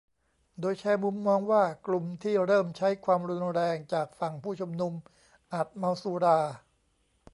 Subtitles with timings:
[0.59, 4.93] โดยแชร์มุมมองว่ากลุ่มที่เริ่มใช้ความรุนแรงจากฝั่งผู้ชุมนุม
[5.51, 6.39] อาจเมาสุรา